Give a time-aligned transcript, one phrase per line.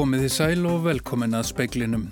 [0.00, 2.06] Komið í sæl og velkomin að speiklinum.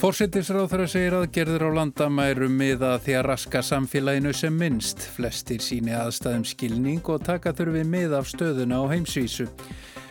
[0.00, 0.82] Fórsettisráð þar
[1.18, 5.04] að gerður á landamærum miða því að raska samfélaginu sem minnst.
[5.12, 9.44] Flestir síni aðstæðum skilning og taka þurfi mið af stöðuna á heimsvísu.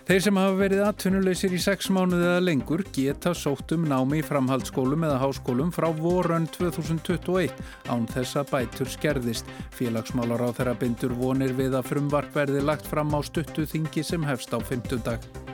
[0.06, 4.28] Þeir sem hafa verið atvinnuleysir í sex mánuðið eða lengur geta sótt um námi í
[4.30, 7.50] framhaldsskólum eða háskólum frá vorun 2021
[7.90, 9.50] án þess að bætur skerðist.
[9.74, 14.30] Félagsmálar á þeirra bindur vonir við að frumvarp verði lagt fram á stuttu þingi sem
[14.30, 15.47] hefst á 50 dag.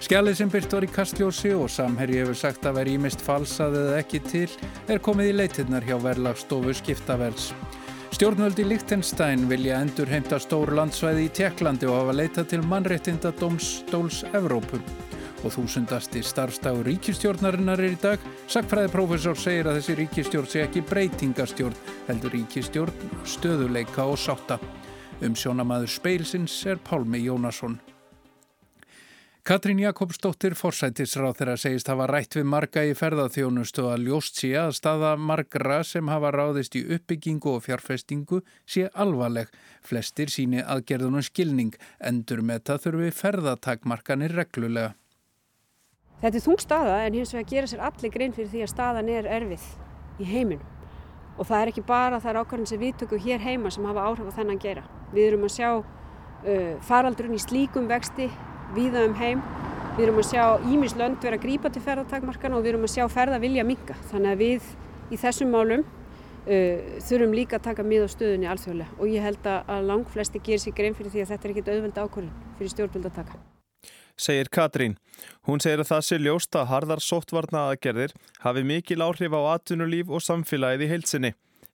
[0.00, 3.98] Skjalið sem byrt var í kastljósi og samherji hefur sagt að veri ímist falsað eða
[4.00, 4.48] ekki til
[4.88, 7.50] er komið í leitinnar hjá verðlagstofu skiptaverðs.
[8.10, 13.30] Stjórnvöld í Lichtenstein vilja endur heimta stór landsvæði í Tjekklandi og hafa leitað til mannréttinda
[13.38, 14.80] Dómstóls Evrópu.
[15.40, 18.24] Og þúsundasti starfstagur ríkistjórnarinnar er í dag.
[18.50, 21.78] Sakfræðiprofessor segir að þessi ríkistjórn sé ekki breytingastjórn,
[22.10, 24.58] heldur ríkistjórn, stöðuleika og sátta.
[25.22, 27.78] Um sjónamaður speilsins er Pálmi Jónasson.
[29.50, 34.76] Katrín Jakobsdóttir forsættisráð þeirra segist hafa rætt við marga í ferðarþjónustu að ljóst sé að
[34.76, 39.48] staða margra sem hafa ráðist í uppbyggingu og fjárfestingu sé alvarleg.
[39.82, 44.92] Flestir síni aðgerðunum skilning, endur með það þurfi ferðartakmarkanir reglulega.
[46.20, 49.10] Þetta er þung staða en hins vegar gera sér allir grein fyrir því að staðan
[49.16, 49.64] er erfið
[50.22, 50.68] í heiminum.
[51.40, 54.30] Og það er ekki bara þar ákvarðin sem við tökum hér heima sem hafa áhrif
[54.30, 54.86] á þennan gera.
[55.10, 58.30] Við erum að sjá uh, faraldrun í slíkum vexti
[58.76, 59.42] víða um heim.
[59.96, 62.94] Við erum að sjá ímis lönd vera að grípa til ferðartakmarkana og við erum að
[62.94, 63.96] sjá ferða vilja minga.
[64.12, 64.68] Þannig að við
[65.10, 69.48] í þessum málum uh, þurfum líka að taka mið á stöðunni alþjóðlega og ég held
[69.50, 72.74] að lang flesti gerir sér grein fyrir því að þetta er ekkit auðveld ákvörðin fyrir
[72.74, 73.40] stjórnvöld að taka.
[74.20, 74.98] Segir Katrín.
[75.48, 78.12] Hún segir að það sé ljóst að harðar sóttvarna aðgerðir
[78.44, 81.30] hafi mikil áhrif á atvinnulíf og samfélagið í heilsinni.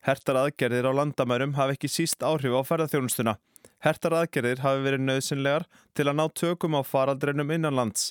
[0.07, 3.35] Hertar aðgerðir á landamærum hafi ekki síst áhrif á ferðarþjónustuna.
[3.87, 8.09] Hertar aðgerðir hafi verið nöðsynlegar til að ná tökum á faraldreinum innanlands.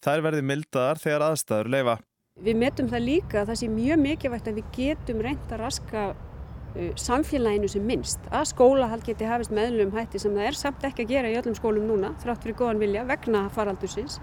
[0.00, 1.96] Þær verði mildaðar þegar aðstæður leifa.
[2.40, 6.06] Við metum það líka að það sé mjög mikilvægt að við getum reynd að raska
[6.14, 8.24] uh, samfélaginu sem minnst.
[8.32, 11.60] Að skólahald geti hafist meðlum hætti sem það er samt ekki að gera í öllum
[11.60, 14.16] skólum núna, þrátt fyrir góðan vilja, vegna faraldursins.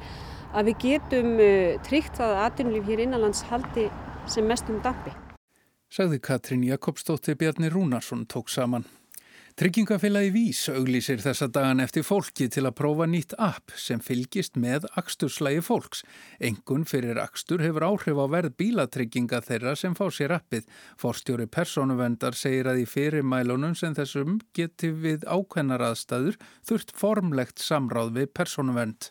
[0.58, 3.86] Að við getum uh, tryggt það að atvinnulíf hér innanlands haldi
[4.26, 5.14] sem mest um dampi.
[5.94, 8.90] Sagði Katrín Jakobsdóttir Bjarni Rúnarsson tók saman.
[9.58, 14.86] Tryggingafélagi Vís auglýsir þessa dagan eftir fólki til að prófa nýtt app sem fylgist með
[15.02, 16.04] axturslægi fólks.
[16.38, 20.70] Engun fyrir axtur hefur áhrif á verð bílatrygginga þeirra sem fá sér appið.
[21.02, 28.14] Forstjóri persónuvendar segir að í fyrirmælunum sem þessum geti við ákveðnar aðstæður þurft formlegt samráð
[28.22, 29.10] við persónuvend.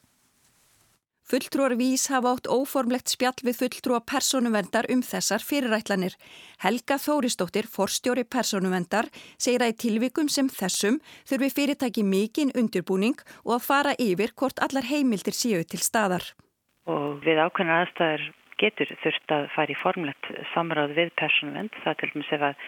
[1.26, 6.14] Fulltrúar vís hafa átt óformlegt spjall við fulltrúa personuvendar um þessar fyrirætlanir.
[6.62, 13.56] Helga Þóristóttir, forstjóri personuvendar, segir að í tilvikum sem þessum þurfi fyrirtæki mikinn undirbúning og
[13.56, 16.28] að fara yfir hvort allar heimildir séu til staðar.
[16.86, 18.22] Og við ákveðna aðstæður
[18.62, 21.74] getur þurft að fara í formlegt samráð við personuvend.
[21.82, 22.62] Það til dæmis ef að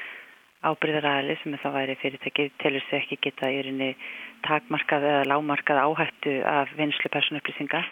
[0.66, 3.92] ábyrðaræli sem það væri fyrirtæki telur sig ekki geta í rinni
[4.50, 7.86] takmarkað eða lámarkað áhættu af vinslu personupplýsingar.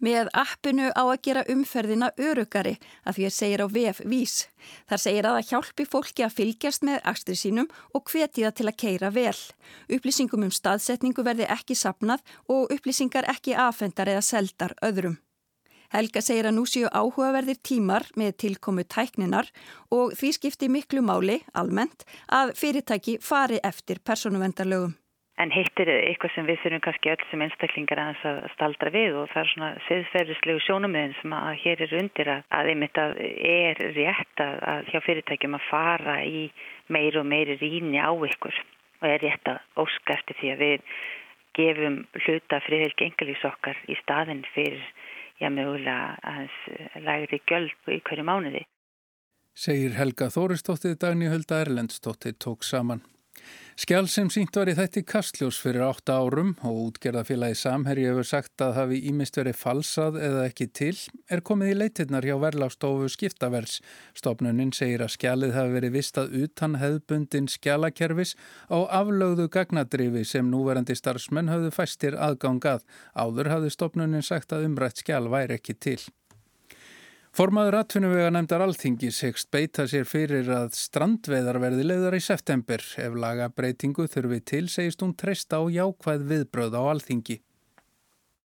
[0.00, 4.36] Með appinu á að gera umferðina örugari að því að segir á VF Vís.
[4.88, 8.68] Þar segir að það hjálpi fólki að fylgjast með axtri sínum og hveti það til
[8.70, 9.40] að keira vel.
[9.92, 15.18] Upplýsingum um staðsetningu verði ekki sapnað og upplýsingar ekki afhendar eða seldar öðrum.
[15.90, 19.50] Helga segir að nú séu áhugaverðir tímar með tilkomu tækninar
[19.90, 24.94] og því skipti miklu máli, almennt, að fyrirtæki fari eftir personuvendarlögum.
[25.40, 29.30] En hitt er eitthvað sem við þurfum kannski öll sem einstaklingar að staldra við og
[29.32, 33.80] það er svona siðferðislegu sjónumöðin sem að hér er undir að, að einmitt að er
[33.96, 36.42] rétt að, að hjá fyrirtækjum að fara í
[36.92, 38.58] meir og meiri rýni á ykkur
[39.00, 40.90] og er rétt að óska eftir því að við
[41.56, 41.96] gefum
[42.26, 44.82] hluta friðhelgi engalís okkar í staðin fyrir
[45.40, 46.58] já mögulega aðeins
[47.06, 48.66] lægri göld í hverju mánuði.
[49.56, 53.00] Segir Helga Þóristóttir Dagni Hulda Erlendstóttir tók saman.
[53.80, 58.60] Skjál sem sínt var í þætti Kastljós fyrir 8 árum og útgerðafélagi Samherji hefur sagt
[58.60, 60.92] að hafi ímist verið falsað eða ekki til
[61.32, 63.78] er komið í leitirnar hjá verðlástofu skiptavers.
[64.12, 68.36] Stofnuninn segir að skjalið hafi verið vistað utan hefðbundin skjalakerfis
[68.68, 72.84] á aflögðu gagnadrifi sem núverandi starfsmenn hafðu fæstir aðgangað.
[73.16, 76.02] Áður hafði stofnuninn sagt að umrætt skjal væri ekki til.
[77.30, 82.82] Formaður atvinnuvega nefndar alþingis hegst beita sér fyrir að strandveðar verði leiðar í september.
[82.98, 87.38] Ef lagabreitingu þurfi til segist hún treysta á jákvæð viðbröð á alþingi.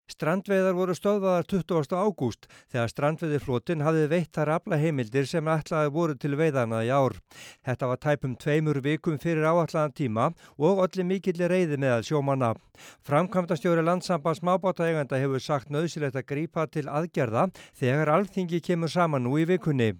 [0.05, 1.95] Strandveðar voru stöðvaðar 20.
[1.97, 7.17] ágúst þegar strandveðiflotin hafði veitt þar afla heimildir sem ætlaði voru til veiðana í ár.
[7.65, 10.29] Þetta var tæpum tveimur vikum fyrir áallan tíma
[10.61, 12.53] og allir mikillir reyði meðal sjómanna.
[13.09, 19.39] Framkvæmdastjóri landsambans mábátaeganda hefur sagt nöðsilegt að grípa til aðgerða þegar alþingi kemur saman nú
[19.41, 19.95] í vikunni.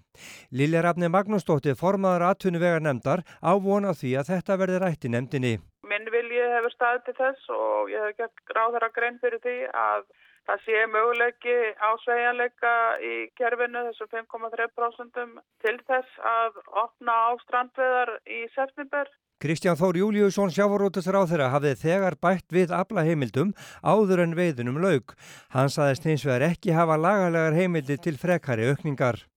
[0.53, 5.57] Lilja Rafni Magnúsdóttir formaður atvinnu vegar nefndar ávona því að þetta verði rætt í nefndinni.
[5.95, 9.53] Minn vilji hefur staðið til þess og ég hef gert ráð þeirra grein fyrir því
[9.79, 10.01] að
[10.49, 11.53] það sé möguleiki
[11.89, 15.21] ásveigjanleika í kerfinu þessu 5,3%
[15.63, 19.07] til þess að opna á strandveðar í september.
[19.39, 25.15] Kristján Þór Júliusson sjávarótusar á þeirra hafði þegar bætt við aflaheimildum áður en veiðunum laug.
[25.55, 29.34] Hann saðist hins vegar ekki hafa lagalegar heimildi til frekari aukningar að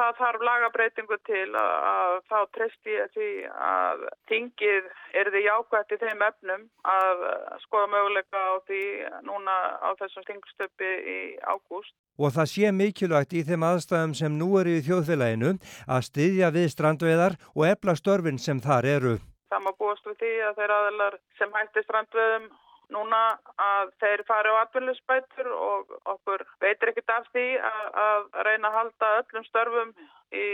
[0.00, 3.30] það þarf lagabreitingu til að, að þá treysti ég því
[3.66, 4.88] að þingið
[5.20, 6.62] er því jákvæmt í þeim efnum
[6.94, 7.24] að
[7.64, 8.82] skoða möguleika á því
[9.28, 11.94] núna á þessum þingstöpi í ágúst.
[12.20, 15.52] Og það sé mikilvægt í þeim aðstæðum sem nú eru í þjóðfélaginu
[15.88, 19.14] að styðja við strandveðar og efla störfin sem þar eru.
[19.50, 22.50] Það má búast við því að þeir aðelar sem hætti strandveðum
[22.94, 23.20] núna
[23.60, 28.78] að þeir fari á atbyrðlisbætur og okkur veitir ekkert af því að, að reyna að
[28.78, 29.92] halda öllum störfum
[30.30, 30.46] í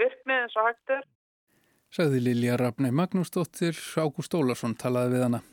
[0.00, 1.02] virkni eins og hættir.
[1.94, 5.44] Sagði Lilja Rafnei Magnúsdóttir, Ágúst Ólarsson talaði við hana.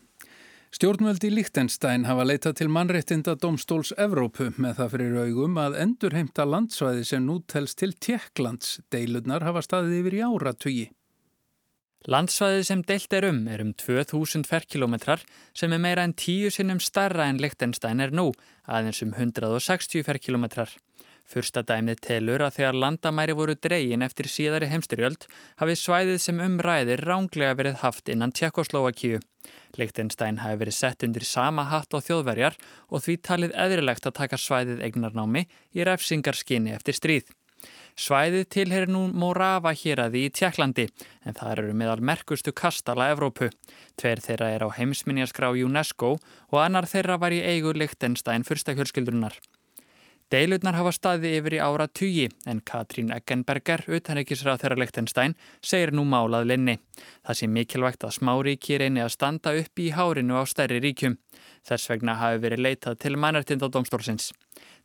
[0.71, 7.03] Stjórnvöldi Líktenstein hafa leitað til mannréttinda domstóls Evrópu með það fyrir augum að endurheimta landsvæði
[7.09, 8.77] sem nú telst til Tjekklands.
[8.88, 10.85] Deilurnar hafa staðið yfir í áratögi.
[12.09, 15.21] Landsvæðið sem deilt er um er um 2000 ferkilometrar
[15.53, 18.31] sem er meira en tíu sinnum starra en Lichtenstein er nú,
[18.65, 20.71] aðeins um 160 ferkilometrar.
[21.30, 25.27] Fyrsta dæmið telur að þegar landamæri voru dreygin eftir síðari heimstyrjöld
[25.62, 29.21] hafi svæðið sem umræðir ránglega verið haft innan Tjekkoslovakíu.
[29.77, 32.57] Lichtenstein hafi verið sett undir sama hatt og þjóðverjar
[32.89, 35.45] og því talið eðrilegt að taka svæðið eignarnámi
[35.77, 37.30] í ræfsingarskinni eftir stríð.
[38.01, 40.88] Svæðið tilherir nú Morava héræði í Tjekklandi
[41.27, 43.51] en það eru meðal merkustu kastala Evrópu.
[44.00, 49.38] Tver þeirra er á heimsminjaskrá UNESCO og annar þeirra var í eigu Lichtenstein fyrstakjölskyldurinnar.
[50.33, 56.07] Deilutnar hafa staði yfir í ára tugi en Katrín Eggenberger, utanreikisrað þeirra Lichtenstein, segir nú
[56.07, 56.80] málað linni.
[57.27, 61.19] Það sé mikilvægt að smáríki reyni að standa upp í hárinu á stærri ríkjum.
[61.68, 64.31] Þess vegna hafi verið leitað til mannartind á domstólsins.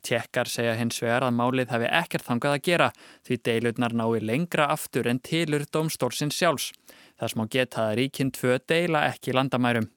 [0.06, 2.88] Tjekkar segja hins vegar að málið hafi ekkert þangað að gera
[3.26, 6.70] því deilurnar nái lengra aftur en tilur domstólsins sjálfs.
[7.18, 9.88] Það smá geta að ríkinn tvö deila ekki landamærum.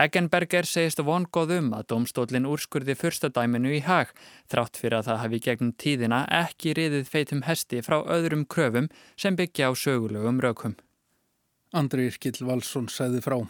[0.00, 4.12] Eggenberger segist vongóð um að domstólinn úrskurði fyrstadæminu í hag
[4.52, 9.36] þrátt fyrir að það hafi gegnum tíðina ekki riðið feitum hesti frá öðrum kröfum sem
[9.36, 10.76] byggja á sögulegum raukum.
[11.72, 13.40] Andri Irkild Valsson segði frá.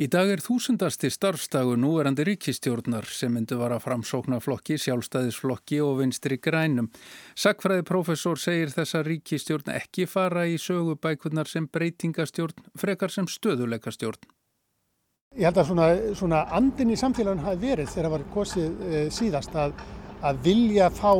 [0.00, 6.88] Í dag er þúsundasti starfstagu núverandi ríkistjórnar sem myndu vara framsóknarflokki, sjálfstæðisflokki og vinstri grænum.
[7.36, 14.32] Sakfræði professor segir þessa ríkistjórn ekki fara í sögubækunar sem breytingastjórn, frekar sem stöðuleikastjórn.
[15.36, 19.06] Ég held að svona, svona andin í samfélagin hafi verið þegar það var kosið e,
[19.12, 19.76] síðast að,
[20.24, 21.12] að vilja fá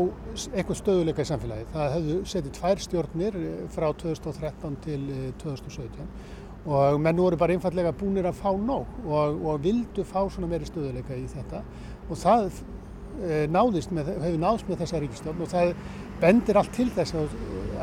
[0.53, 1.69] eitthvað stöðuleika í samfélagi.
[1.77, 5.01] Það hefðu setið tvær stjórnir eh, frá 2013 til
[5.45, 10.21] 2017 eh, og menn voru bara einfallega búinir að fá nóg og, og vildu fá
[10.31, 11.63] svona meiri stöðuleika í þetta
[12.09, 15.75] og það e, náðist með, hefur náðst með þessa ríkistjórn og það
[16.23, 17.37] bendir allt til þess að,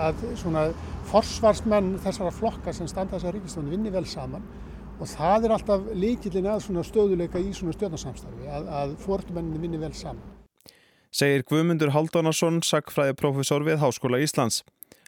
[0.07, 0.65] að svona
[1.11, 4.47] forsvarsmenn þessara flokka sem standa þessara ríkistjórn vinni vel saman
[4.99, 9.79] og það er alltaf leikillin að svona stöðuleika í svona stjórnarsamstarfi að, að fórtumenninni vinni
[9.81, 10.23] vel saman.
[11.09, 14.61] Segir Guðmundur Haldánarsson, sagfræði profesor við Háskóla Íslands.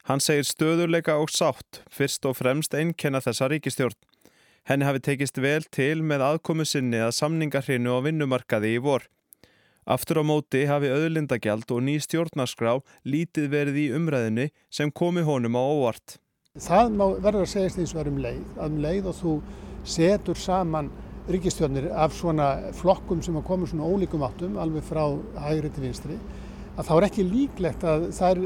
[0.09, 3.97] Hann segir stöðurleika og sátt fyrst og fremst einnkenna þessa ríkistjórn.
[4.69, 9.07] Henni hafi tekist vel til með aðkomu sinni að samningarhrinu á vinnumarkaði í vor.
[9.85, 15.57] Aftur á móti hafi auðlindagjald og ný stjórnarskrá lítið verið í umræðinni sem komi honum
[15.57, 16.19] á óvart.
[16.59, 18.43] Það verður að segja eins og verður um leið.
[18.57, 19.33] Að um leið og þú
[19.95, 20.91] setur saman
[21.31, 25.03] ríkistjórnir af svona flokkum sem að koma svona ólíkum áttum alveg frá
[25.45, 26.17] hægri til vinstri
[26.77, 28.39] að þá er ekki líklegt að það er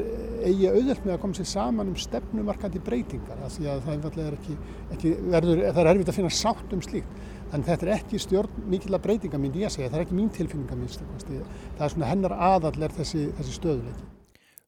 [0.48, 4.36] eigi auðvöld með að koma sér saman um stefnumarkandi breytingar af því að það er
[4.38, 4.58] ekki,
[4.96, 7.24] ekki verður, það er erfitt að finna sátt um slíkt.
[7.46, 10.32] Þannig þetta er ekki stjórn mikilvæg breytinga myndi ég að segja, það er ekki mín
[10.34, 11.04] tilfinninga minnst.
[11.22, 14.06] Það er svona hennar aðall er þessi, þessi stöðuleiki.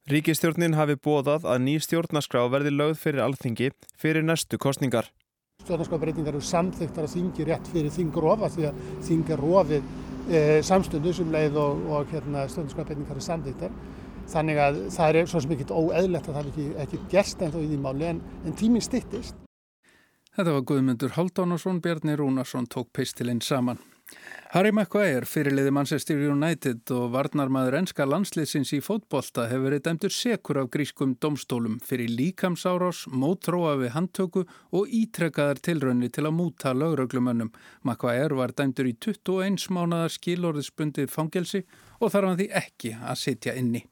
[0.09, 5.11] Ríkistjórnin hafi bóðað að ný stjórnarskrá verði lögð fyrir alþingi fyrir næstu kostningar.
[5.67, 8.49] Stjórnarskrábreytingar eru samþygtar að þingi rétt fyrir þingrofa
[10.29, 13.75] e, samstundu sem leið og, og hérna, stjórnarskapetningar er samþýttar.
[14.29, 17.55] Þannig að það er svo sem ekkit óeðlegt að það er ekki, ekki gerst en
[17.55, 19.39] þó í því máli en, en tíminn stittist.
[20.37, 23.81] Þetta var Guðmundur Haldánarsson, Bjarni Rúnarsson tók pistilinn saman.
[24.49, 30.63] Harry Maguire, fyrirliði Manchester United og varnarmaður enska landsliðsins í fótbolta hefur verið dæmtur sekur
[30.63, 37.53] af grískum domstólum fyrir líkamsárás, mótróa við handtöku og ítrekkaðar tilraunni til að múta lögröglumönnum.
[37.85, 41.67] Maguire var dæmtur í 21 mánadar skilorðisbundið fangelsi
[42.01, 43.85] og þarf hann því ekki að sitja inni.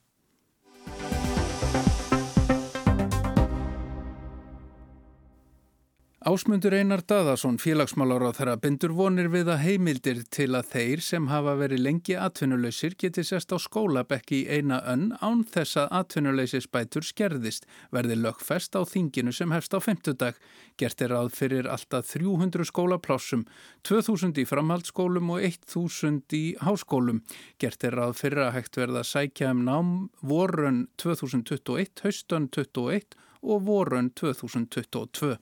[6.26, 11.28] Ásmundur Einar Daðarsson, félagsmálar á þeirra, bindur vonir við að heimildir til að þeir sem
[11.30, 17.06] hafa verið lengi atvinnuleysir geti sest á skólabekki í eina önn án þess að atvinnuleysisbætur
[17.06, 20.42] skerðist, verði lögfest á þinginu sem hefst á femtudag.
[20.74, 23.46] Gert er að fyrir alltaf 300 skólaplássum,
[23.86, 27.22] 2000 í framhaldsskólum og 1000 í háskólum.
[27.62, 33.14] Gert er að fyrir að hægt verða sækja um nám vorun 2021, haustan 2021
[33.46, 35.36] og vorun 2022.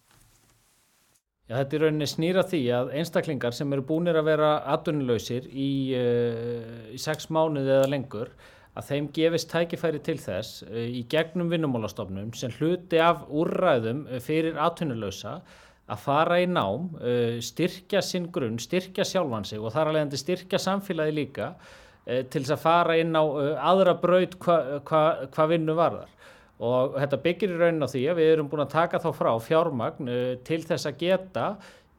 [1.45, 5.73] Já, þetta er rauninni snýra því að einstaklingar sem eru búinir að vera atvinnuleysir í,
[5.93, 8.31] uh, í sex mánuði eða lengur
[8.73, 14.23] að þeim gefist tækifæri til þess uh, í gegnum vinnumálastofnum sem hluti af úrræðum eh,
[14.25, 15.35] fyrir atvinnuleysa
[15.85, 20.25] að fara í nám, uh, styrkja sinn grunn, styrkja sjálfan sig og þar alveg endur
[20.25, 21.53] styrkja samfélagi líka
[22.05, 23.25] til þess að fara inn á
[23.65, 26.11] aðra braut hvað hva, hva vinnu varðar
[26.63, 29.33] og þetta byggir í raunin á því að við erum búin að taka þá frá
[29.43, 31.49] fjármagn uh, til þess að geta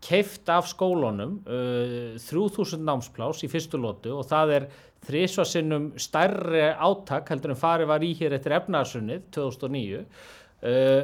[0.06, 4.68] keift af skólunum uh, 3000 námsplás í fyrstu lótu og það er
[5.06, 11.04] þrísvarsinnum stærri áttak heldur en farið var í hér eftir efnarsunnið 2009 uh,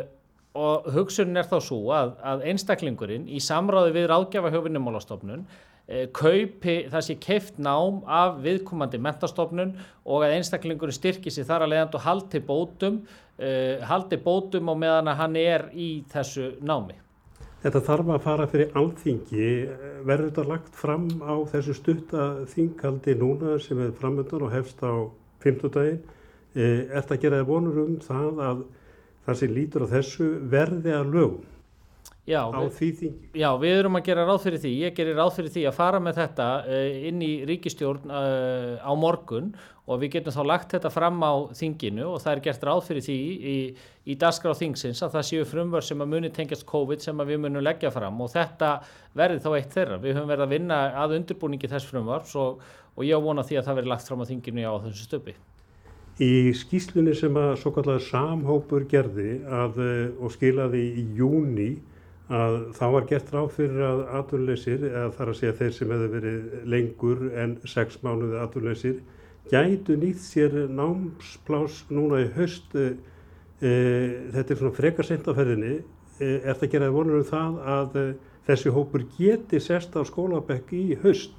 [0.51, 6.77] og hugsunin er þá svo að, að einstaklingurinn í samráði við ráðgjafa hjófinnumálastofnun uh, kaupi
[6.91, 11.99] það sé keift nám af viðkomandi mentastofnun og að einstaklingurinn styrkir sér þar að leiðand
[11.99, 13.03] og haldi bótum
[13.41, 16.97] uh, haldi bótum og meðan hann er í þessu námi.
[17.61, 19.49] Þetta þarf að fara fyrir alþingi.
[20.07, 25.05] Verður þetta lagt fram á þessu stutta þinghaldi núna sem er framöndan og hefst á
[25.45, 26.01] 15 daginn?
[26.57, 28.63] Er þetta að gera vonur um það að
[29.27, 31.47] það sem lítur á þessu verði að lögum?
[32.29, 32.99] Já við,
[33.33, 36.01] já, við erum að gera ráð fyrir því, ég gerir ráð fyrir því að fara
[36.03, 36.49] með þetta
[37.09, 39.49] inn í ríkistjórn á morgun
[39.91, 43.05] og við getum þá lagt þetta fram á þinginu og það er gert ráð fyrir
[43.05, 43.17] því
[43.51, 43.55] í,
[44.07, 47.33] í daskra á þingsins að það séu frumvör sem að muni tengjast COVID sem að
[47.33, 48.73] við munum leggja fram og þetta
[49.17, 50.01] verði þá eitt þeirra.
[50.01, 53.69] Við höfum verið að vinna að undirbúningi þess frumvars og, og ég vona því að
[53.69, 55.37] það verði lagt fram á þinginu á þessu stöpi.
[56.21, 61.71] Í skýslunni sem að svo kallar samhópur gerði að, eh, og skilaði í júni
[62.31, 66.13] að þá var gert ráð fyrir að aturleysir, eða þar að segja þeir sem hefur
[66.13, 69.01] verið lengur en sex mánuði aturleysir,
[69.49, 72.75] gætu nýtt sér námsplás núna í höst.
[72.75, 73.71] E,
[74.33, 75.79] þetta er svona frekar sent á ferðinni.
[76.21, 78.05] E, er það að gera vonur um það að e,
[78.49, 81.37] þessi hópur geti sest á skólabekk í höst?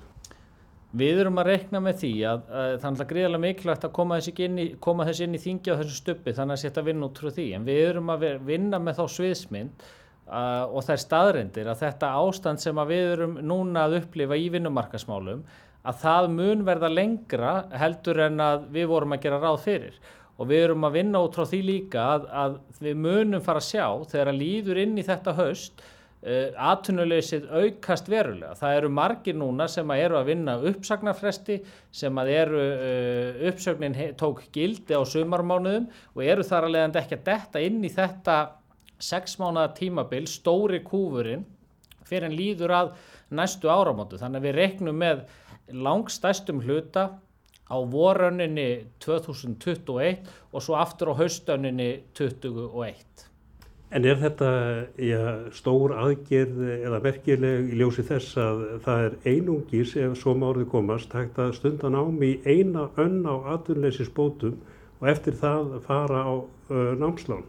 [0.92, 4.44] Við erum að rekna með því að, að það er greiðilega mikilvægt að koma þessi
[4.44, 7.46] inn í, í þingja á þessu stuppi þannig að setja vinn út frá því.
[7.56, 9.86] En við erum að vinna með þá sviðsmynd
[10.22, 14.44] Uh, og það er staðrindir að þetta ástand sem við erum núna að upplifa í
[14.54, 15.40] vinnumarkasmálum
[15.82, 19.96] að það mun verða lengra heldur en að við vorum að gera ráð fyrir
[20.38, 22.54] og við erum að vinna út frá því líka að, að
[22.86, 28.08] við munum fara að sjá þegar að líður inn í þetta haust uh, atvinnuleysið aukast
[28.14, 28.54] verulega.
[28.62, 31.60] Það eru margir núna sem að eru að vinna uppsagnarfresti
[31.90, 37.30] sem að eru uh, uppsögnin tók gildi á sumarmánuðum og eru þar leiðandi ekki að
[37.32, 38.40] detta inn í þetta
[39.02, 41.44] sex mánuða tímabil stóri kúfurinn
[42.06, 42.94] fyrir en líður að
[43.32, 45.24] næstu áramótu þannig að við reknum með
[45.72, 47.08] langstæstum hluta
[47.72, 53.28] á vorrönninni 2021 og svo aftur á haustönninni 2021.
[53.92, 54.50] En er þetta
[55.04, 55.20] já,
[55.52, 61.12] stór aðgerð eða verkileg í ljósi þess að það er einungis ef svo márið komast
[61.12, 64.56] hægt að stundan ám í eina önn á atvinnleysisbótum
[65.00, 67.44] og eftir það fara á uh, námslán?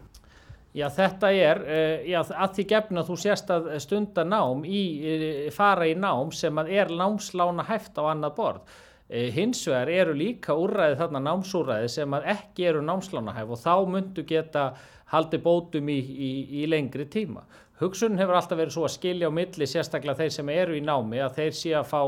[0.74, 5.36] Já þetta er, uh, já, að því gefna þú sést að stunda nám í, uh,
[5.53, 8.72] fara í nám sem er námslána hæft á annað borð.
[9.06, 13.75] Uh, hins vegar eru líka úrræði þarna námsúrræði sem ekki eru námslána hæf og þá
[13.94, 14.72] myndu geta
[15.13, 16.32] haldi bótum í, í,
[16.63, 17.46] í lengri tíma.
[17.84, 21.22] Hugsun hefur alltaf verið svo að skilja á milli sérstaklega þeir sem eru í námi
[21.22, 22.01] að þeir sé að fá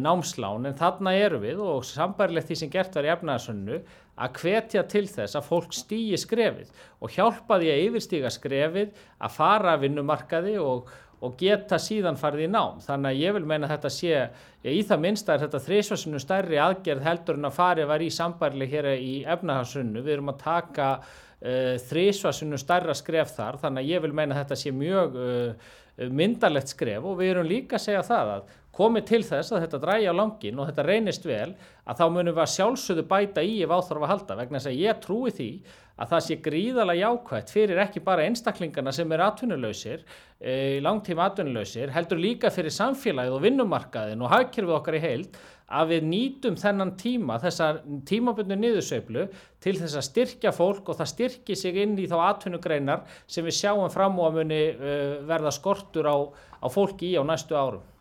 [0.00, 3.80] námslán en þarna eru við og sambarilegt því sem gert var í efnaðarsönnu
[4.14, 6.70] að hvetja til þess að fólk stýji skrefið
[7.02, 10.88] og hjálpa því að yfirstíga skrefið, að fara að vinnumarkaði og,
[11.24, 12.80] og geta síðan farið í nám.
[12.84, 14.14] Þannig að ég vil meina að þetta sé,
[14.62, 18.10] já, í það minnsta er þetta þrísvarsinu stærri aðgerð heldur en að farið var í
[18.14, 20.04] sambarileg hér í efnahagsunnu.
[20.04, 24.44] Við erum að taka uh, þrísvarsinu stærra skref þar, þannig að ég vil meina að
[24.44, 25.72] þetta sé mjög uh,
[26.10, 29.80] myndarlegt skref og við erum líka að segja það að komið til þess að þetta
[29.84, 31.54] dræja á langin og þetta reynist vel
[31.84, 34.82] að þá munum við að sjálfsögðu bæta í ef áþorfa að halda vegna þess að
[34.82, 35.48] ég trúi því
[35.94, 40.00] að það sé gríðalega jákvægt fyrir ekki bara einstaklingarna sem eru atvinnuleysir,
[40.40, 45.38] e, langtíma atvinnuleysir, heldur líka fyrir samfélagið og vinnumarkaðin og hagkerfið okkar í heild
[45.70, 49.28] að við nýtum þennan tíma, þessar tímabundu niðursveiflu
[49.64, 53.60] til þess að styrkja fólk og það styrki sig inn í þá atvinnugreinar sem við
[53.62, 56.16] sjáum fram og að muni uh, verða skortur á,
[56.60, 57.93] á fólki í á næstu árum.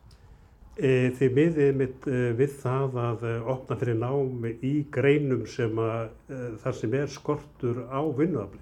[0.73, 5.77] E, þið miðið mitt e, við það að e, opna fyrir námi í greinum sem
[5.77, 6.07] að
[6.63, 8.61] þar sem er skortur á vinnuafli.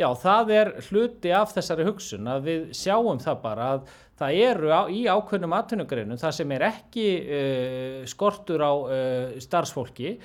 [0.00, 3.90] Já, það er hluti af þessari hugsun að við sjáum það bara að
[4.22, 10.14] það eru á, í ákveðnum atvinnugreinum það sem er ekki uh, skortur á uh, starfsfólki
[10.14, 10.20] og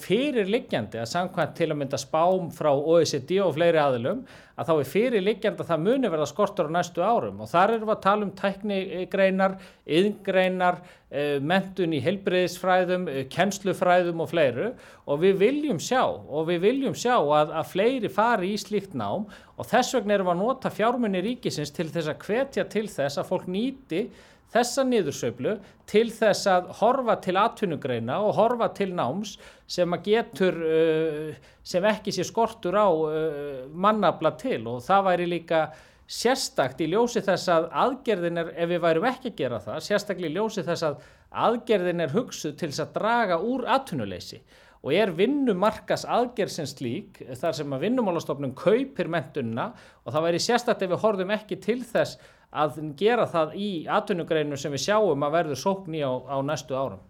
[0.00, 4.22] fyrirliggjandi að samkvæmt til að mynda spám frá OECD og fleiri aðilum
[4.56, 7.42] að þá er fyrirliggjandi að það muni verða skortur á næstu árum.
[7.44, 9.56] Og þar erum við að tala um tæknigreinar,
[9.98, 10.78] yðngreinar,
[11.10, 14.70] eh, mentun í helbreyðisfræðum, eh, kennslufræðum og fleiru.
[15.06, 19.26] Og við viljum sjá og við viljum sjá að, að fleiri fari í slíkt nám.
[19.58, 23.20] Og þess vegna erum við að nota fjármunni ríkisins til þess að hvetja til þess
[23.20, 24.08] að fólk nýti
[24.54, 25.56] þessa niðursöflu
[25.90, 29.36] til þess að horfa til atvinnugreina og horfa til náms
[29.70, 34.62] sem að getur, uh, sem ekki sé skortur á uh, mannabla til.
[34.70, 35.66] Og það væri líka
[36.06, 40.30] sérstakt í ljósi þess að aðgerðin er, ef við værum ekki að gera það, sérstaklega
[40.30, 41.00] í ljósi þess að
[41.46, 44.40] aðgerðin er hugsuð til þess að draga úr atvinnuleysi.
[44.86, 49.72] Og er vinnumarkas aðgerð sem slík þar sem að vinnumálastofnun kaupir mentunna
[50.04, 52.20] og það væri sérstaklega ef við horfum ekki til þess
[52.56, 56.76] að gera það í atvinnugreinu sem við sjáum að verður sókn í á, á næstu
[56.76, 57.02] árum.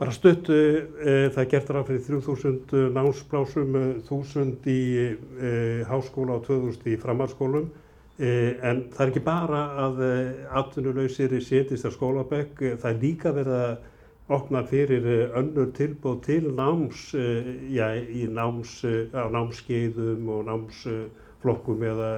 [0.00, 3.76] Bara stutt, e, það gertur af fyrir 3000 námsplásum,
[4.08, 5.52] 1000 í e,
[5.86, 7.68] háskóla og 2000 í framhalskólum.
[8.18, 8.32] E,
[8.66, 10.02] en það er ekki bara að
[10.62, 13.74] atvinnulausir setjist að skólabekk, það er líka verið að
[14.32, 15.06] opna fyrir
[15.38, 17.10] önnur tilbúð til náms,
[17.70, 17.88] já,
[18.32, 18.78] náms,
[19.12, 22.12] á námskeiðum og námsflokkum eða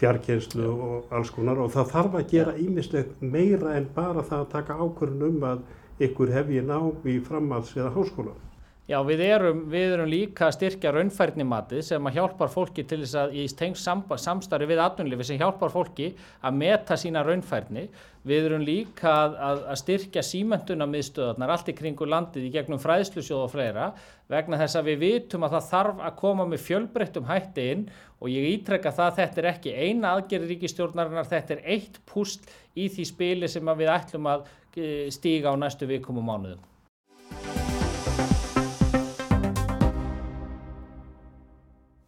[0.00, 4.50] fjarkjenslu og alls konar og það þarf að gera ímislegt meira en bara það að
[4.56, 5.62] taka ákvörðun um að
[6.08, 8.34] ykkur hefji nám í framhalds eða háskóla.
[8.84, 13.14] Já, við erum, við erum líka að styrkja raunfærnimatið sem að hjálpar fólki til þess
[13.16, 16.10] að í samstarfi við atvinnlifi sem hjálpar fólki
[16.44, 17.86] að meta sína raunfærni.
[18.28, 22.82] Við erum líka að, að, að styrkja símenduna miðstöðarnar allt í kringu landið í gegnum
[22.82, 23.88] fræðslusjóð og fleira
[24.28, 27.88] vegna þess að við vitum að það þarf að koma með fjölbreyttum hætti inn
[28.20, 32.52] og ég ítrekka það að þetta er ekki eina aðgerri ríkistjórnarinnar, þetta er eitt púst
[32.76, 37.63] í því spili sem við ætlum að eh, stíga á næstu vikum og mánuðum.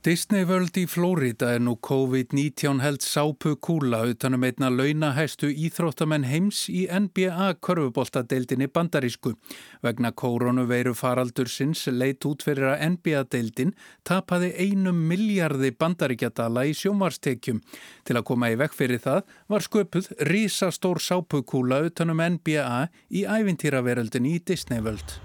[0.07, 6.61] Disney World í Flórida er nú COVID-19 held sápu kúla utanum einna launahæstu íþróttamenn heims
[6.71, 9.33] í NBA körfuboltadeildinni bandarísku.
[9.83, 13.73] Vegna koronaveiru faraldur sinns leit út fyrir að NBA-deildin
[14.07, 17.59] tapaði einum miljardi bandaríkjadala í sjómarstekjum.
[18.07, 22.79] Til að koma í vekk fyrir það var sköpuð risastór sápu kúla utanum NBA
[23.11, 25.19] í ævintýraveröldinni í Disney World.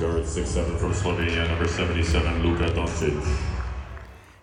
[0.00, 3.57] Guard 6-7 from Slovenia, number 77, Luka Doncic.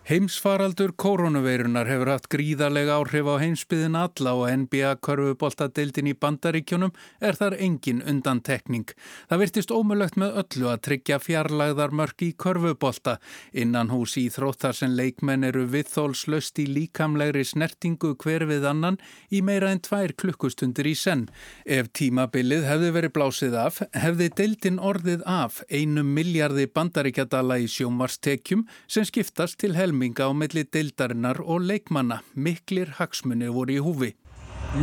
[0.06, 7.34] Heimsfaraldur koronaveirunar hefur haft gríðarlega áhrif á heimsbyðin alla og NBA körfuboltadeildin í bandaríkjónum er
[7.34, 8.86] þar engin undan tekning.
[9.26, 13.16] Það virtist ómulögt með öllu að tryggja fjarlagðar mörg í körfubolta.
[13.50, 19.00] Innan hús í þróttar sem leikmenn eru viðþólslöst í líkamlegri snertingu hver við annan
[19.34, 21.26] í meira en tvær klukkustundir í senn.
[21.66, 28.68] Ef tímabilið hefði verið blásið af, hefði deildin orðið af einum miljardi bandaríkjadala í sjómarstekjum
[28.86, 32.20] sem skiptast til helm á milli deildarinnar og leikmanna.
[32.34, 34.14] Miklir hagsmunni voru í húfi.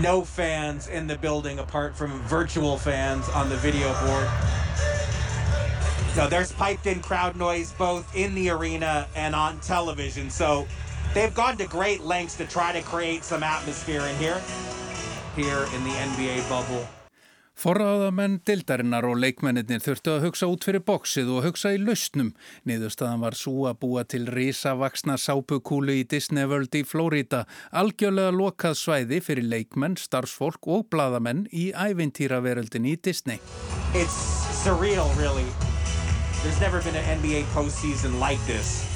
[0.02, 4.28] No fans in the building apart from virtual fans on the video board.
[6.16, 10.30] So there's piped in crowd noise both in the arena and on television.
[10.30, 10.68] So
[11.14, 14.42] they've gone to great lengths to try to create some atmosphere in here,
[15.36, 16.88] here in the NBA bubble.
[17.54, 22.32] Forraðamenn dildarinnar og leikmennir þurftu að hugsa út fyrir bóksið og hugsa í lausnum.
[22.68, 28.80] Niðurstaðan var svo að búa til risavaksna sápukúlu í Disney World í Flórida, algjörlega lokað
[28.82, 33.40] svæði fyrir leikmenn, starfsfólk og bladamenn í ævintýraveröldin í Disney.
[33.94, 34.18] It's
[34.64, 35.46] surreal really.
[36.42, 38.93] There's never been an NBA postseason like this.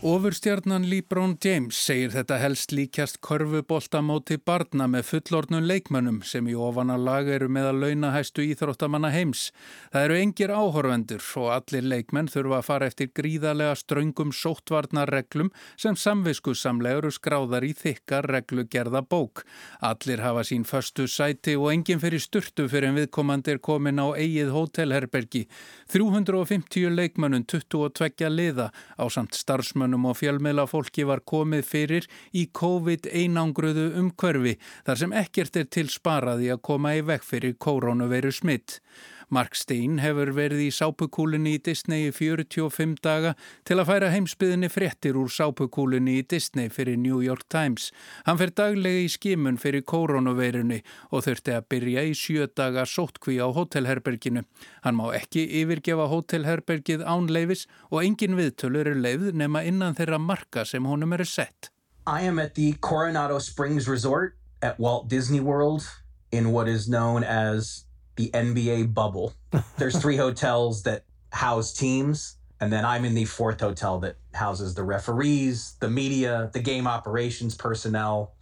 [0.00, 7.26] Ofurstjarnan Líbrón James segir þetta helst líkjast körfuboltamóti barna með fullornun leikmönnum sem í ofanalag
[7.34, 9.48] eru með að launa hæstu íþróttamanna heims.
[9.90, 15.98] Það eru engir áhorvendur og allir leikmenn þurfa að fara eftir gríðarlega ströngum sóttvarnarreglum sem
[15.98, 19.42] samviskusamlegur skráðar í þykkar reglugerða bók.
[19.82, 24.14] Allir hafa sín förstu sæti og enginn fyrir sturtu fyrir en viðkomandi er komin á
[24.14, 25.48] eigið hótelherbergi.
[25.90, 32.48] 350 leikmönnum 22 liða á samt starfsmönn blaðamönnum og fjölmiðla fólki var komið fyrir í
[32.52, 38.32] COVID einangruðu umhverfi þar sem ekkert er til sparaði að koma í vekk fyrir koronaviru
[38.32, 38.80] smitt.
[39.28, 43.34] Mark Stein hefur verið í sápukúlinni í Disney í 45 daga
[43.68, 47.90] til að færa heimsbyðinni fréttir úr sápukúlinni í Disney fyrir New York Times.
[48.24, 50.80] Hann fer daglega í skimun fyrir koronaveirunni
[51.12, 54.46] og þurfti að byrja í sjö daga sótkví á hótelherberginu.
[54.86, 60.64] Hann má ekki yfirgefa hótelherbergið ánleifis og engin viðtölur er leið nema innan þeirra marka
[60.64, 61.68] sem honum eru sett.
[62.08, 65.84] I am at the Coronado Springs Resort at Walt Disney World
[66.32, 67.84] in what is known as
[68.18, 69.32] the NBA bubble.
[69.78, 74.74] There's three hotels that house teams, and then I'm in the fourth hotel that houses
[74.74, 78.34] the referees, the media, the game operations personnel,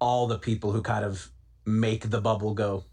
[0.00, 1.30] all the people who kind of
[1.66, 2.84] make the bubble go.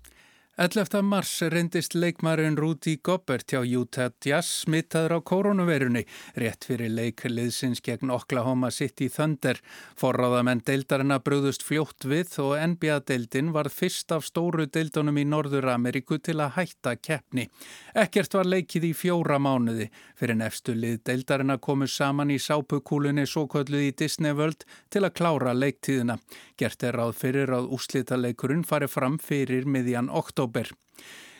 [0.58, 1.02] 11.
[1.04, 6.06] mars reyndist leikmarinn Rúti Gobbert hjá Utah Jazz smittaður á koronavirunni
[6.40, 9.60] rétt fyrir leikliðsins gegn Oklahoma City Thunder.
[10.00, 16.22] Forráðamenn deildarina brúðust fljótt við og NBA-deildin var fyrst af stóru deildunum í Norður Ameríku
[16.24, 17.50] til að hætta keppni.
[17.92, 23.44] Ekkert var leikið í fjóra mánuði fyrir nefstu lið deildarina komu saman í sápukúlunni svo
[23.52, 26.16] kölluð í Disney World til að klára leiktíðina.
[26.56, 30.70] Gert er ráð fyrir að úslita leikurinn fari fram fyrir miðjan oktober oktober.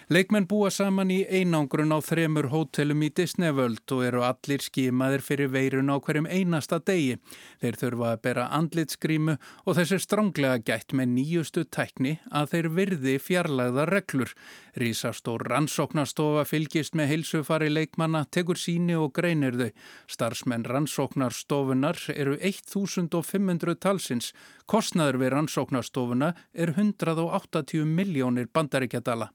[0.06, 5.24] Leikmenn búa saman í einangrun á þremur hótelum í Disney World og eru allir skimaðir
[5.26, 7.16] fyrir veirun á hverjum einasta degi.
[7.58, 9.34] Þeir þurfa að bera andlitsgrímu
[9.66, 14.36] og þess er stránglega gætt með nýjustu tækni að þeir virði fjarlæða reglur.
[14.78, 19.72] Rísastór rannsóknarstofa fylgist með heilsufari leikmanna, tekur síni og greinir þau.
[20.06, 24.30] Starsmenn rannsóknarstofunar eru 1500 talsins.
[24.70, 29.32] Kostnaður við rannsóknarstofuna er 180 miljónir bandaríkjadala.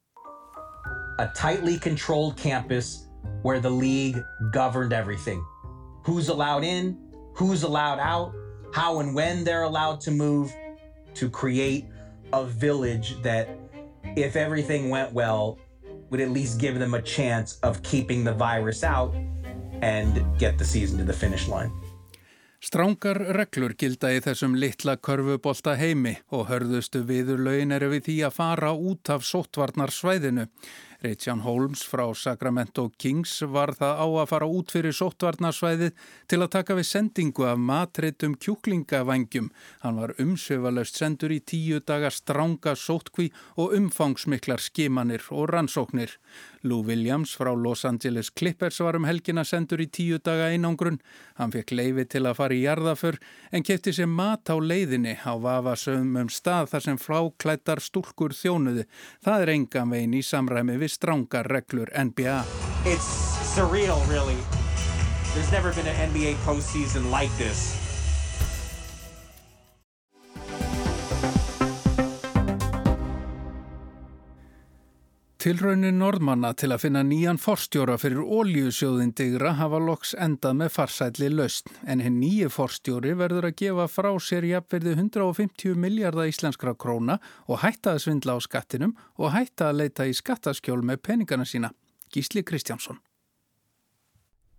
[1.20, 3.06] A tightly controlled campus
[3.42, 4.18] where the league
[4.52, 5.44] governed everything
[6.02, 6.96] who's allowed in,
[7.34, 8.32] who's allowed out,
[8.72, 10.50] how and when they're allowed to move,
[11.14, 11.84] to create
[12.32, 13.50] a village that,
[14.16, 15.58] if everything went well,
[16.08, 19.14] would at least give them a chance of keeping the virus out
[19.82, 21.70] and get the season to the finish line.
[22.60, 28.16] Strángar reglur gilda í þessum litla körfubolta heimi og hörðustu viður lögin eru við því
[28.26, 30.44] að fara út af sóttvarnarsvæðinu.
[31.00, 35.94] Reitjan Holmes frá Sacramento Kings var það á að fara út fyrir sóttvarnarsvæðið
[36.28, 39.48] til að taka við sendingu af matreitum kjúklingavangjum.
[39.80, 46.18] Hann var umsöfalaust sendur í tíu daga stránga sóttkví og umfangsmiklar skimanir og rannsóknir.
[46.68, 51.00] Lou Williams frá Los Angeles Clippers var um helgina sendur í tíu daga einangrun.
[51.40, 53.16] Hann fekk leifi til að fara í jarðaför
[53.56, 58.84] en kefti sér mat á leiðinni á vafasöðum um stað þar sem fláklættar stúlkur þjónuði.
[59.24, 62.42] Það er engan vegin í samræmi við strángar reglur NBA.
[62.84, 63.06] It's
[63.54, 64.36] surreal really.
[65.34, 67.89] There's never been an NBA postseason like this.
[75.40, 81.30] Tilraunin Norðmanna til að finna nýjan forstjóra fyrir óljusjóðin digra hafa loks endað með farsætli
[81.32, 87.16] lausn en henn nýju forstjóri verður að gefa frá sér jafnverði 150 miljardar íslenskra króna
[87.46, 91.72] og hætta að svindla á skattinum og hætta að leita í skattaskjól með peningana sína.
[92.12, 93.00] Gísli Kristjánsson.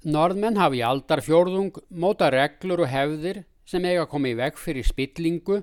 [0.10, 5.62] Norðmenn hafi aldar fjórðung móta reglur og hefðir sem eiga í veg fyrir spillingu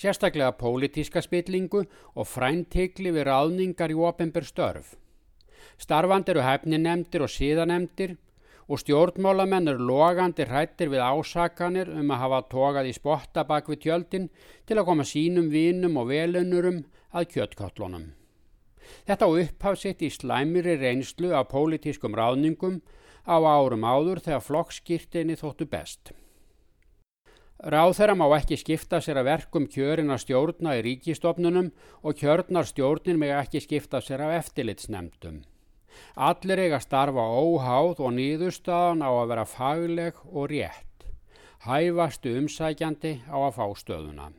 [0.00, 1.84] sérstaklega pólitíska spillingu
[2.16, 4.94] og fræntikli við ráðningar í ofenbyr störf.
[5.80, 8.16] Starfand eru hefninemdir og síðanemdir
[8.70, 13.82] og stjórnmálamenn eru logandi hrættir við ásakanir um að hafa tókað í spotta bak við
[13.84, 14.30] tjöldin
[14.68, 18.06] til að koma sínum vinum og velunurum að kjöttkottlunum.
[19.06, 22.80] Þetta á upphafsitt í slæmiri reynslu af pólitískum ráðningum
[23.26, 26.14] á árum áður þegar flokkskýrtinni þóttu best.
[27.60, 31.66] Ráð þeirra má ekki skipta sér að verkum kjörin að stjórna í ríkistofnunum
[32.00, 35.42] og kjörnar stjórnin með ekki skipta sér af eftirlitsnemdum.
[36.16, 41.04] Allir eiga starfa óháð og nýðustafan á að vera fagleg og rétt.
[41.66, 44.30] Hæfastu umsækjandi á að fá stöðuna.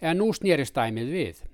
[0.00, 1.44] En nú snýri stæmið við.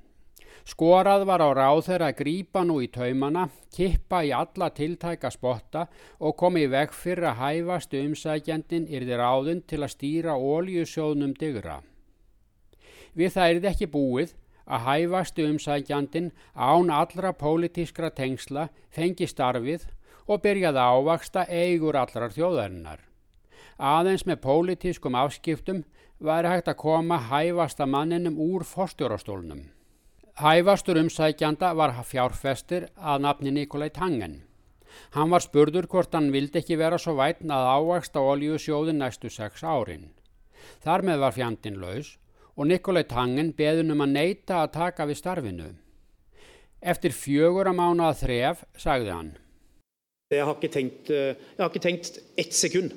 [0.62, 5.88] Skorað var á ráð þeirra að grípa nú í taumana, kippa í alla tiltæka spotta
[6.22, 11.80] og komi í veg fyrir að hæfastu umsækjandin yrði ráðun til að stýra óljusjóðnum digra.
[13.18, 19.90] Við það yrði ekki búið að hæfastu umsækjandin án allra pólitískra tengsla fengi starfið
[20.30, 23.02] og byrjaði ávaksta eigur allrar þjóðarinnar.
[23.82, 25.82] Aðeins með pólitískum afskiptum
[26.22, 29.66] væri hægt að koma hæfasta manninum úr forstjórastólnum.
[30.40, 34.38] Hæfastur umsækjanda var fjárfestir að nafni Nikolai Tangen.
[35.12, 39.60] Hann var spurður hvort hann vildi ekki vera svo vætn að ávaksta oljusjóðin næstu sex
[39.60, 40.08] árin.
[40.80, 42.14] Þar með var fjandin laus
[42.56, 45.68] og Nikolai Tangen beðunum að neyta að taka við starfinu.
[46.80, 49.32] Eftir fjögur að mánu að þref sagði hann.
[50.32, 52.96] Jeg har ikke tenkt, eh, har ikke tenkt ett sekund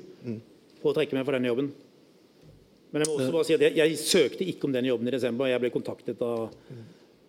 [0.80, 1.72] på å trekke meg for denne jobben.
[2.92, 5.10] Men jeg må også bare si at jeg, jeg søkte ikke om den jobben i
[5.10, 5.46] desember.
[5.46, 6.48] Jeg ble kontaktet av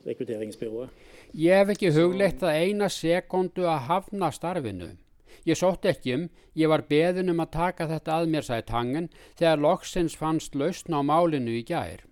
[0.08, 0.90] rekrutteringsbyrået.
[1.36, 4.94] Ég hef ekki hugleitt að eina sekundu að hafna starfinu.
[5.48, 9.10] Ég sótt ekki um, ég var beðin um að taka þetta að mér sæði tangen
[9.40, 12.04] þegar loksins fannst lausn á málinu í gær.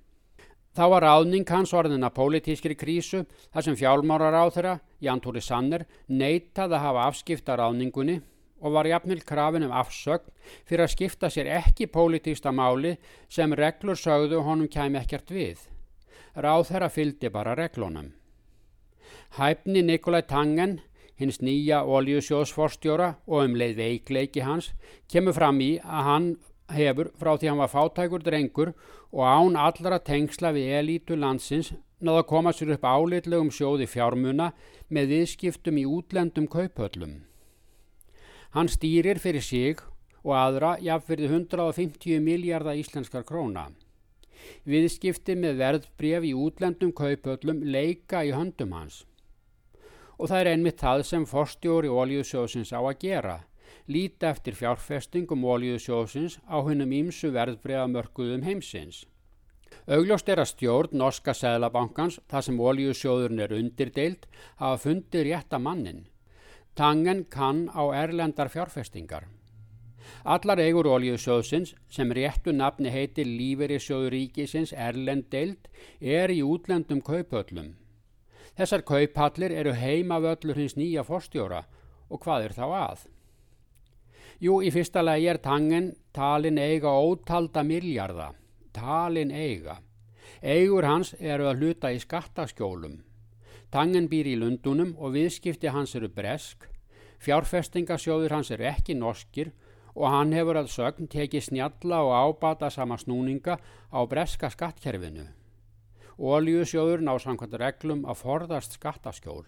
[0.75, 5.85] Þá var ráðning hans orðina pólitískri krísu þar sem fjálmárar á þeirra, Ján Tóri Sanner,
[6.07, 8.17] neitað að hafa afskipta ráðningunni
[8.59, 10.31] og var jafnvel krafin um afsögn
[10.67, 12.95] fyrir að skipta sér ekki pólitísta máli
[13.31, 15.63] sem reglur sögðu honum kæmi ekkert við.
[16.35, 18.11] Ráð þeirra fyldi bara reglunum.
[19.37, 20.79] Hæfni Nikolai Tangen,
[21.15, 24.73] hins nýja oljusjósforstjóra og um leið veikleiki hans,
[25.07, 26.27] kemur fram í að hann
[26.75, 28.73] hefur frá því hann var fátækur drengur
[29.13, 31.71] og án allra tengsla við elítu landsins
[32.01, 34.51] náða að koma sér upp álitlegum sjóði fjármuna
[34.89, 37.21] með viðskiptum í útlendum kauphöllum.
[38.55, 39.79] Hann stýrir fyrir sig
[40.23, 43.69] og aðra jafnverði 150 miljardar íslenskar króna.
[44.65, 49.03] Viðskipti með verðbref í útlendum kaupöllum leika í höndum hans.
[50.17, 53.35] Og það er einmitt það sem forstjóri Óliðsjóðsins á að gera,
[53.91, 59.03] líta eftir fjárfestingum Óliðsjóðsins á hennum ímsu verðbrefamörkuðum heimsins.
[59.85, 64.27] Augljóst er að stjórn Norska Sæðlabankans, þar sem Óliðsjóðurinn er undirdeilt,
[64.61, 66.05] hafa fundið rétta mannin.
[66.75, 69.27] Tangen kann á erlendar fjárfestingar.
[70.25, 75.67] Allar eigur ólíðsjóðsins sem réttu nafni heitir Lífeyrisjóður ríkisins Erlend deild
[76.01, 77.75] er í útlendum kaupöllum.
[78.57, 81.65] Þessar kaupallir eru heimavöllur hins nýja forstjóra
[82.09, 83.03] og hvað er þá að?
[84.41, 88.31] Jú, í fyrsta lagi er tangen talin eiga ótalda miljarda.
[88.73, 89.77] Talin eiga.
[90.41, 92.97] Eigur hans eru að hluta í skattaskjólum.
[93.71, 96.67] Tangen býr í Lundunum og viðskipti hans eru bresk.
[97.23, 99.64] Fjárfestingasjóður hans eru ekki norskir og
[100.03, 103.55] hann hefur að sögn tekið snjalla og ábata sama snúninga
[103.95, 105.29] á breska skattkerfinu.
[106.19, 109.45] Óljusjóður ná samkvæmt reglum að forðast skattaskjól.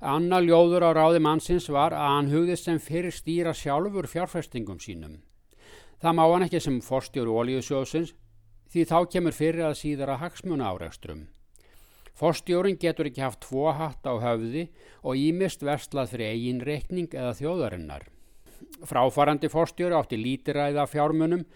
[0.00, 5.20] Anna ljóður á ráði mannsins var að hann hugðist sem fyrir stýra sjálfur fjárfestingum sínum.
[6.00, 8.12] Það má hann ekki sem forstjóru óljusjóðsins
[8.72, 11.26] því þá kemur fyrir að síðara hagsmuna áreikstrum.
[12.16, 14.68] Forstjórin getur ekki haft tvo hatt á höfði
[15.04, 18.06] og ímist verslað fyrir eigin reikning eða þjóðarinnar.
[18.86, 21.46] Fráfarandi forstjóri átti lítiræða fjármunum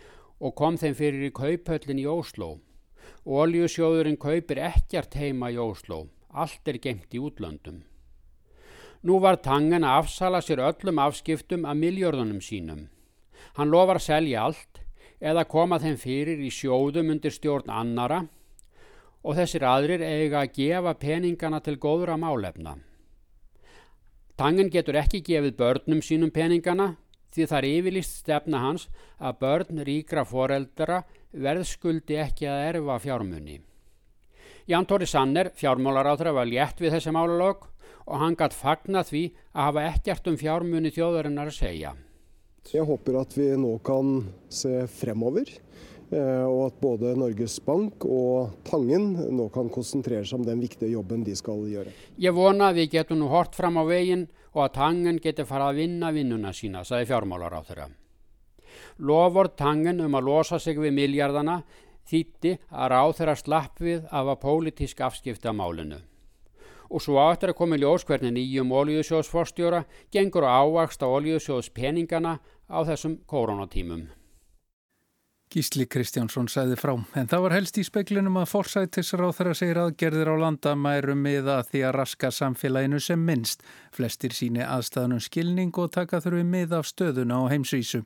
[0.41, 2.57] og kom þeim fyrir í kauphöllin í Ósló.
[3.27, 7.83] Óljusjóðurinn kaupir ekkert heima í Ósló, allt er gengt í útlöndum.
[9.05, 12.89] Nú var tangen að afsala sér öllum afskiptum af miljörðunum sínum.
[13.57, 14.83] Hann lofar selja allt
[15.21, 18.27] eða koma þeim fyrir í sjóðum undir stjórn annara
[19.25, 22.77] og þessir aðrir eiga að gefa peningana til góðra málefna.
[24.41, 26.95] Tangen getur ekki gefið börnum sínum peningana
[27.35, 28.87] því það er yfirlist stefna hans
[29.21, 31.03] að börn ríkra foreldra
[31.45, 33.59] verðskuldi ekki að erfa fjármunni.
[34.65, 37.67] Ján Tóri Sanner, fjármálaráþra, var létt við þessi málalög
[38.07, 41.93] og hann gætt fagna því að hafa ekkert um fjármunni þjóðarinnar að segja.
[42.73, 45.53] Jeg håper at vi nå kan se fremover,
[46.11, 51.23] og at både Norges Bank og Tangen nå kan konsentrere seg om den viktige jobben
[51.27, 51.93] de skal gjøre.
[52.19, 55.71] Ég vona að við getum nú hort fram á veginn og að Tangen geti fara
[55.71, 57.89] að vinna vinnuna sína, sagði fjármálar á þeirra.
[58.99, 61.61] Loford Tangen um að losa sig við miljardana
[62.11, 66.01] þýtti að ráð þeirra slapp við af að pólitísk afskipta málinu.
[66.91, 72.41] Og svo áttur að koma í ljós hvernig nýjum oljusjóðsforstjóra gengur á ávaksta oljusjóðs peningana
[72.67, 74.09] á þessum koronatímum.
[75.51, 76.93] Gísli Kristjánsson sæði frá.
[77.19, 81.73] En það var helst í speklinum að forsættisráð þeirra segir aðgerðir á landamærum með að
[81.73, 83.67] því að raska samfélaginu sem minnst.
[83.91, 88.05] Flestir síni aðstæðanum skilning og taka þurfi mið af stöðuna á heimsvísu.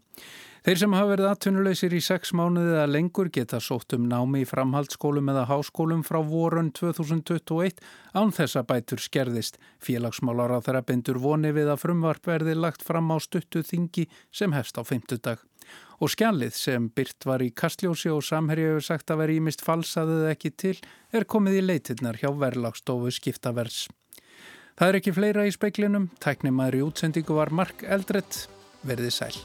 [0.64, 4.48] Þeir sem hafa verið atvinnuleysir í sex mánuðið eða lengur geta sótt um námi í
[4.48, 7.85] framhaldsskólum eða háskólum frá vorun 2021
[8.16, 9.61] án þessa bætur skerðist.
[9.85, 14.57] Félagsmálar á þeirra bindur voni við að frumvarp verði lagt fram á stuttu þingi sem
[14.57, 15.44] hefst á fymtudag.
[16.02, 20.30] Og skjallið sem byrt var í kastljósi og samherja hefur sagt að veri ímist falsaðið
[20.33, 20.74] ekki til
[21.14, 23.85] er komið í leitirnar hjá verðlagstofu skiptavers.
[24.74, 28.48] Það er ekki fleira í speiklinum, tæknimaður í útsendingu var Mark Eldrett,
[28.83, 29.37] verði sæl.